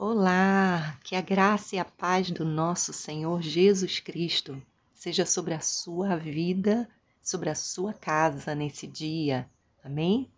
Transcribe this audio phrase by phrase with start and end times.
[0.00, 4.62] Olá, que a graça e a paz do nosso Senhor Jesus Cristo
[4.94, 6.88] seja sobre a sua vida,
[7.20, 9.50] sobre a sua casa nesse dia.
[9.82, 10.30] Amém?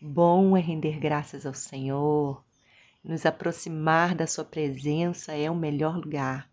[0.00, 2.42] Bom é render graças ao Senhor.
[3.04, 6.50] Nos aproximar da sua presença é o melhor lugar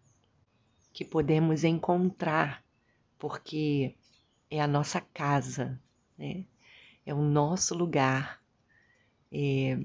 [0.92, 2.62] que podemos encontrar,
[3.18, 3.96] porque
[4.52, 5.80] é a nossa casa,
[6.18, 6.44] né?
[7.06, 8.44] É o nosso lugar.
[9.32, 9.80] É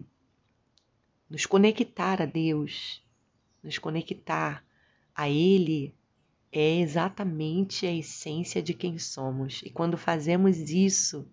[1.28, 3.02] nos conectar a Deus,
[3.62, 4.64] nos conectar
[5.14, 5.94] a Ele
[6.50, 9.60] é exatamente a essência de quem somos.
[9.64, 11.26] E quando fazemos isso,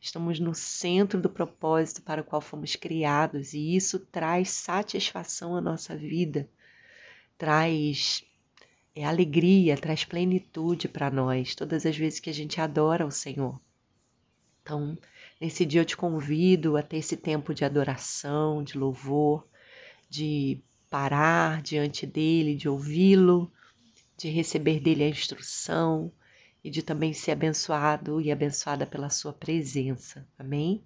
[0.00, 5.60] estamos no centro do propósito para o qual fomos criados, e isso traz satisfação à
[5.60, 6.48] nossa vida,
[7.36, 8.24] traz
[8.94, 13.60] é, alegria, traz plenitude para nós, todas as vezes que a gente adora o Senhor.
[14.62, 14.96] Então,
[15.42, 19.44] Nesse dia eu te convido a ter esse tempo de adoração, de louvor,
[20.08, 23.52] de parar diante dele, de ouvi-lo,
[24.16, 26.12] de receber dele a instrução
[26.62, 30.24] e de também ser abençoado e abençoada pela sua presença.
[30.38, 30.80] Amém?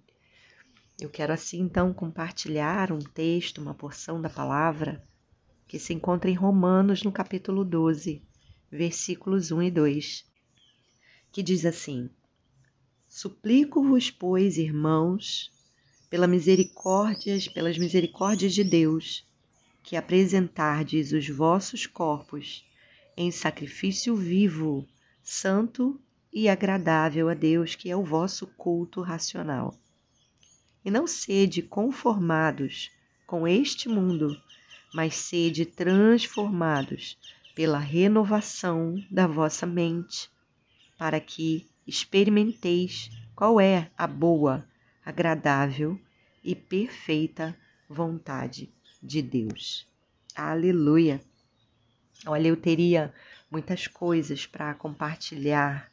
[0.99, 5.07] Eu quero assim então compartilhar um texto, uma porção da palavra
[5.67, 8.23] que se encontra em Romanos no capítulo 12,
[8.71, 10.25] versículos 1 e 2,
[11.31, 12.09] que diz assim:
[13.07, 15.51] Suplico-vos, pois, irmãos,
[16.09, 19.25] pela misericórdias, pelas misericórdias de Deus,
[19.81, 22.65] que apresentardes os vossos corpos
[23.15, 24.85] em sacrifício vivo,
[25.23, 25.99] santo
[26.31, 29.73] e agradável a Deus, que é o vosso culto racional.
[30.83, 32.91] E não sede conformados
[33.25, 34.39] com este mundo,
[34.93, 37.17] mas sede transformados
[37.55, 40.29] pela renovação da vossa mente,
[40.97, 44.67] para que experimenteis qual é a boa,
[45.05, 45.99] agradável
[46.43, 47.57] e perfeita
[47.87, 48.69] vontade
[49.01, 49.87] de Deus.
[50.35, 51.21] Aleluia!
[52.25, 53.13] Olha, eu teria
[53.49, 55.89] muitas coisas para compartilhar,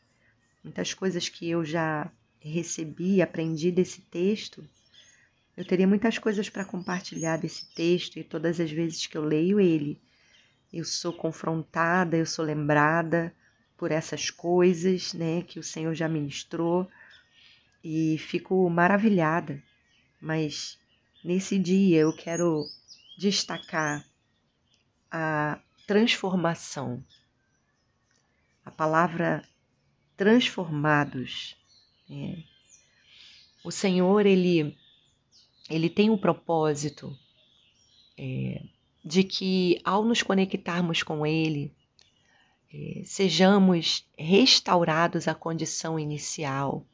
[0.64, 4.66] muitas coisas que eu já recebi, aprendi desse texto.
[5.56, 9.60] Eu teria muitas coisas para compartilhar desse texto e todas as vezes que eu leio
[9.60, 10.00] ele,
[10.72, 13.32] eu sou confrontada, eu sou lembrada
[13.84, 16.88] por essas coisas, né, que o Senhor já ministrou
[17.84, 19.62] e fico maravilhada.
[20.18, 20.78] Mas
[21.22, 22.64] nesse dia eu quero
[23.18, 24.02] destacar
[25.10, 27.04] a transformação.
[28.64, 29.46] A palavra
[30.16, 31.54] transformados.
[32.08, 32.42] Né?
[33.62, 34.74] O Senhor ele
[35.68, 37.14] ele tem um propósito
[38.16, 38.62] é,
[39.04, 41.70] de que ao nos conectarmos com Ele,
[43.04, 46.84] sejamos restaurados à condição inicial,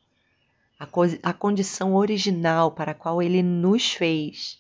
[0.79, 4.59] à, co à condição original para a qual Ele nos fez.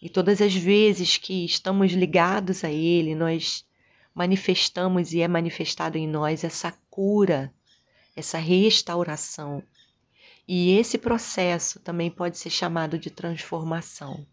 [0.00, 3.64] E todas as vezes que estamos ligados a Ele, nós
[4.14, 7.52] manifestamos e é manifestado em nós essa cura,
[8.16, 9.62] essa restauração.
[10.46, 14.26] E esse processo também pode ser chamado de transformação.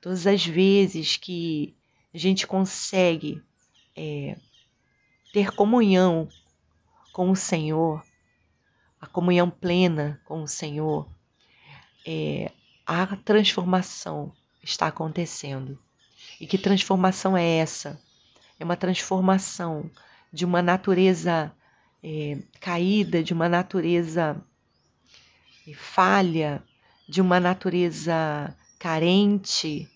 [0.00, 1.74] Todas as vezes que
[2.14, 3.42] a gente consegue
[3.96, 4.36] é,
[5.36, 6.30] ter comunhão
[7.12, 8.02] com o Senhor,
[8.98, 11.06] a comunhão plena com o Senhor,
[12.06, 12.50] é,
[12.86, 14.32] a transformação
[14.62, 15.78] está acontecendo.
[16.40, 18.00] E que transformação é essa?
[18.58, 19.90] É uma transformação
[20.32, 21.52] de uma natureza
[22.02, 24.42] é, caída, de uma natureza
[25.68, 26.62] é, falha,
[27.06, 29.86] de uma natureza carente,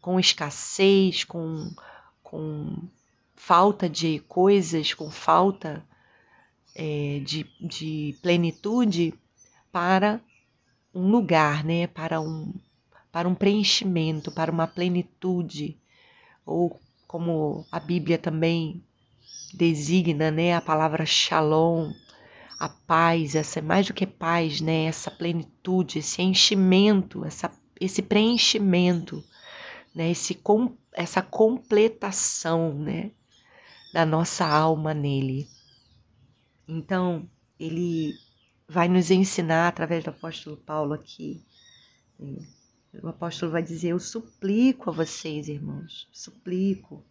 [0.00, 1.72] com escassez, com,
[2.24, 2.88] com
[3.40, 5.82] falta de coisas, com falta
[6.76, 9.14] é, de, de plenitude,
[9.72, 10.20] para
[10.94, 11.86] um lugar, né?
[11.86, 12.52] para, um,
[13.10, 15.78] para um preenchimento, para uma plenitude,
[16.44, 18.84] ou como a Bíblia também
[19.54, 20.54] designa né?
[20.54, 21.92] a palavra shalom,
[22.58, 24.84] a paz, essa é mais do que paz, né?
[24.84, 27.50] essa plenitude, esse enchimento, essa,
[27.80, 29.24] esse preenchimento,
[29.94, 30.10] né?
[30.10, 33.10] esse, com, essa completação, né?
[33.92, 35.48] Da nossa alma nele.
[36.66, 37.28] Então,
[37.58, 38.14] ele
[38.68, 41.44] vai nos ensinar através do apóstolo Paulo aqui.
[43.02, 47.04] O apóstolo vai dizer: Eu suplico a vocês, irmãos, suplico,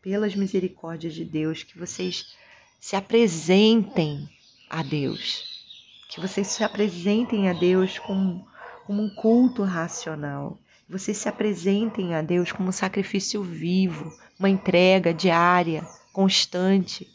[0.00, 2.34] pelas misericórdias de Deus, que vocês
[2.80, 4.28] se apresentem
[4.70, 5.64] a Deus,
[6.08, 8.46] que vocês se apresentem a Deus como,
[8.86, 10.58] como um culto racional,
[10.88, 15.84] vocês se apresentem a Deus como um sacrifício vivo, uma entrega diária,
[16.16, 17.06] constante.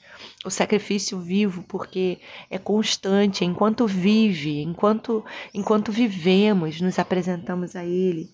[0.46, 2.20] O sacrifício vivo, porque
[2.52, 8.30] é constante, enquanto vive, enquanto, enquanto vivemos, nos apresentamos a Ele.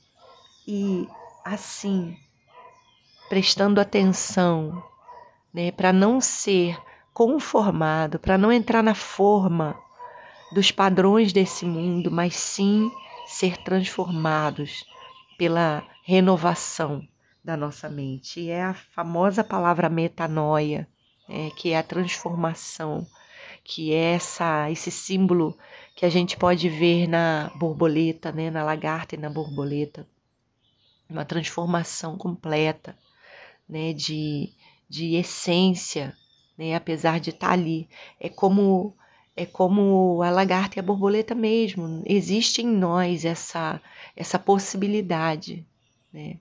[0.68, 1.08] E
[1.46, 2.18] assim
[3.30, 4.84] prestando atenção,
[5.54, 6.78] né, para não ser
[7.14, 9.78] conformado, para não entrar na forma
[10.52, 12.92] dos padrões desse mundo, mas sim
[13.26, 14.86] ser transformados
[15.38, 17.08] pela renovação
[17.48, 18.50] da nossa mente.
[18.50, 20.88] É a famosa palavra metanoia,
[21.28, 23.08] né, que é a transformação,
[23.64, 25.58] que é essa, esse símbolo
[25.96, 30.08] que a gente pode ver na borboleta, né, na lagarta e na borboleta.
[31.10, 32.96] Uma transformação completa
[33.68, 34.54] né, de,
[34.90, 36.16] de essência
[36.58, 36.76] né?
[36.76, 37.88] Apesar de estar tá ali,
[38.20, 38.94] é como
[39.36, 42.02] é como a lagarta e a borboleta mesmo.
[42.06, 43.80] Existe em nós essa
[44.16, 45.66] essa possibilidade,
[46.12, 46.38] né?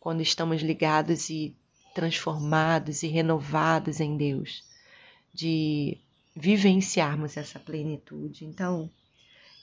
[0.00, 1.56] Quando estamos ligados e
[1.94, 4.62] transformados e renovados em Deus,
[5.34, 5.98] de
[6.34, 8.44] vivenciarmos essa plenitude.
[8.44, 8.88] Então,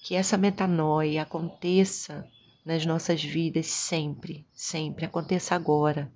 [0.04, 2.28] que essa metanoia aconteça
[2.66, 6.12] nas nossas vidas sempre, sempre, aconteça agora.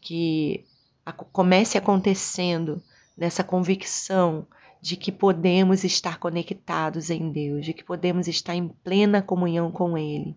[0.00, 0.64] Que
[1.32, 2.82] comece acontecendo
[3.16, 4.46] nessa convicção
[4.80, 9.98] de que podemos estar conectados em Deus, de que podemos estar em plena comunhão com
[9.98, 10.36] Ele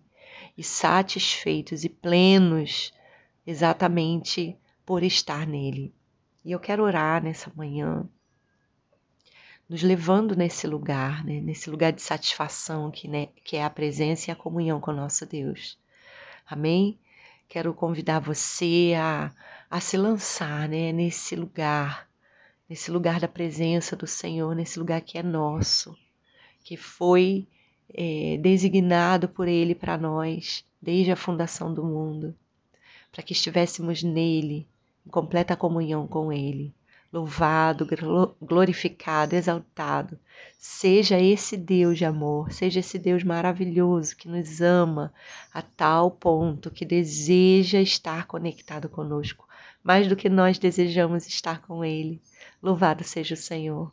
[0.58, 2.92] e satisfeitos e plenos
[3.46, 5.94] exatamente por estar nele.
[6.44, 8.06] E eu quero orar nessa manhã,
[9.68, 14.30] nos levando nesse lugar, né, nesse lugar de satisfação que, né, que é a presença
[14.30, 15.78] e a comunhão com o nosso Deus.
[16.46, 16.98] Amém?
[17.48, 19.32] Quero convidar você a
[19.70, 22.08] a se lançar né, nesse lugar,
[22.68, 25.96] nesse lugar da presença do Senhor, nesse lugar que é nosso,
[26.64, 27.46] que foi
[27.94, 32.34] é, designado por Ele para nós desde a fundação do mundo,
[33.10, 34.66] para que estivéssemos nele,
[35.06, 36.72] em completa comunhão com Ele.
[37.10, 37.88] Louvado,
[38.40, 40.18] glorificado, exaltado.
[40.58, 45.12] Seja esse Deus de amor, seja esse Deus maravilhoso que nos ama
[45.52, 49.48] a tal ponto que deseja estar conectado conosco
[49.82, 52.20] mais do que nós desejamos estar com Ele.
[52.62, 53.90] Louvado seja o Senhor.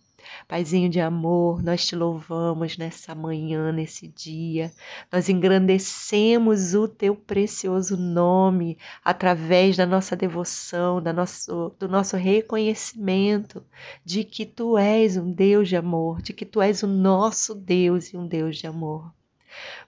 [0.47, 4.71] Paizinho de amor, nós te louvamos nessa manhã, nesse dia.
[5.11, 13.63] Nós engrandecemos o teu precioso nome através da nossa devoção, da nosso, do nosso reconhecimento
[14.03, 18.13] de que tu és um Deus de amor, de que tu és o nosso Deus
[18.13, 19.13] e um Deus de amor.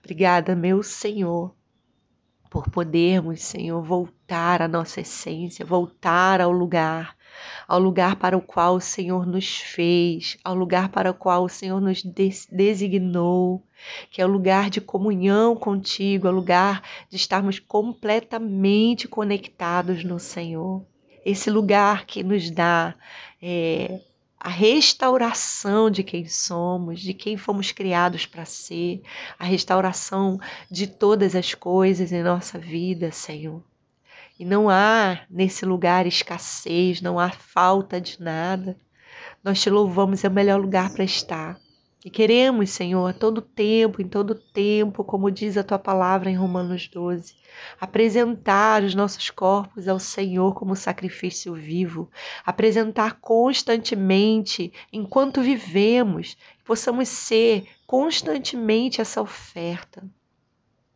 [0.00, 1.54] Obrigada, meu Senhor,
[2.50, 7.16] por podermos, Senhor, voltar à nossa essência, voltar ao lugar,
[7.66, 11.48] ao lugar para o qual o Senhor nos fez, ao lugar para o qual o
[11.48, 12.02] Senhor nos
[12.50, 13.62] designou,
[14.10, 20.18] que é o lugar de comunhão contigo, é o lugar de estarmos completamente conectados no
[20.18, 20.84] Senhor.
[21.24, 22.94] Esse lugar que nos dá
[23.42, 24.00] é,
[24.40, 29.02] a restauração de quem somos, de quem fomos criados para ser,
[29.38, 30.38] a restauração
[30.70, 33.62] de todas as coisas em nossa vida, Senhor.
[34.38, 38.76] E não há nesse lugar escassez, não há falta de nada.
[39.42, 41.58] Nós te louvamos, é o melhor lugar para estar.
[42.04, 46.36] E queremos, Senhor, a todo tempo, em todo tempo, como diz a tua palavra em
[46.36, 47.34] Romanos 12,
[47.80, 52.08] apresentar os nossos corpos ao Senhor como sacrifício vivo,
[52.46, 60.08] apresentar constantemente, enquanto vivemos, possamos ser constantemente essa oferta.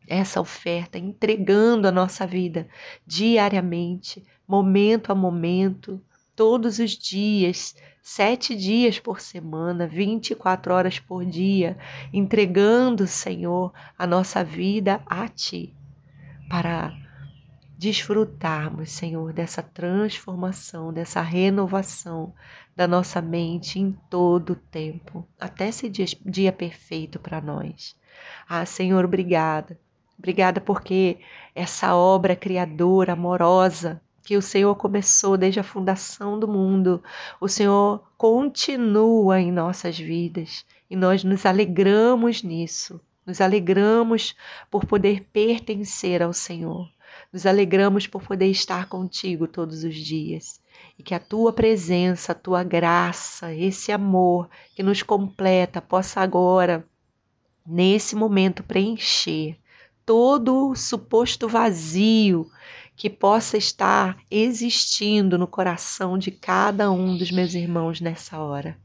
[0.06, 2.69] Essa oferta, entregando a nossa vida
[3.06, 6.02] diariamente, momento a momento,
[6.35, 11.78] todos os dias, sete dias por semana, 24 horas por dia,
[12.12, 15.75] entregando, Senhor, a nossa vida a Ti,
[16.49, 16.94] para
[17.78, 22.32] desfrutarmos, Senhor, dessa transformação, dessa renovação
[22.76, 27.97] da nossa mente em todo o tempo, até esse dia, dia perfeito para nós.
[28.49, 29.78] Ah, Senhor, obrigada.
[30.19, 31.19] Obrigada porque
[31.54, 37.02] essa obra criadora, amorosa, que o Senhor começou desde a fundação do mundo,
[37.40, 43.00] o Senhor continua em nossas vidas e nós nos alegramos nisso.
[43.26, 44.35] Nos alegramos
[44.71, 46.88] por poder pertencer ao Senhor.
[47.33, 50.61] Nos alegramos por poder estar contigo todos os dias.
[50.99, 56.85] E que a tua presença, a tua graça, esse amor que nos completa possa agora,
[57.64, 59.57] nesse momento, preencher
[60.04, 62.50] todo suposto vazio
[62.97, 68.76] que possa estar existindo no coração de cada um dos meus irmãos nessa hora.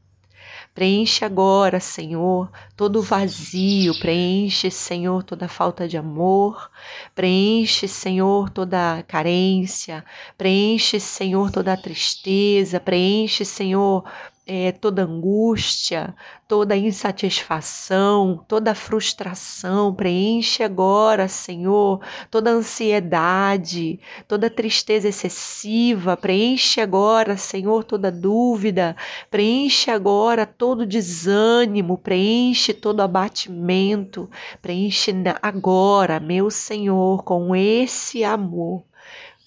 [0.74, 6.70] Preenche agora, Senhor, todo vazio, preenche, Senhor, toda falta de amor,
[7.16, 10.04] preenche, Senhor, toda carência,
[10.36, 14.04] preenche, Senhor, toda tristeza, preenche, Senhor,
[14.50, 16.14] é, toda angústia,
[16.48, 19.94] toda insatisfação, toda frustração.
[19.94, 22.00] Preenche agora, Senhor,
[22.30, 26.16] toda ansiedade, toda tristeza excessiva.
[26.16, 28.96] Preenche agora, Senhor, toda dúvida.
[29.30, 31.98] Preenche agora todo desânimo.
[31.98, 34.30] Preenche todo abatimento.
[34.62, 35.12] Preenche
[35.42, 38.82] agora, meu Senhor, com esse amor.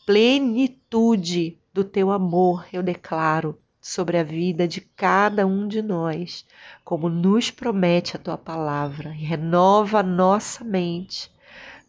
[0.06, 6.46] Plenitude do teu amor, eu declaro sobre a vida de cada um de nós,
[6.86, 11.32] como nos promete a tua palavra, renova a nossa mente.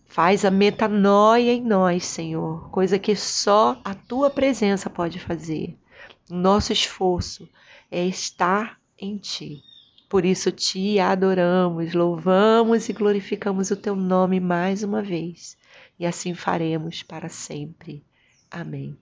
[0.06, 5.76] Faz a metanoia em nós, Senhor, coisa que só a tua presença pode fazer.
[6.30, 7.48] Nosso esforço
[7.90, 9.62] é estar em ti.
[10.08, 15.56] Por isso te adoramos, louvamos e glorificamos o teu nome mais uma vez.
[15.98, 18.04] E assim faremos para sempre.
[18.50, 18.96] Amém.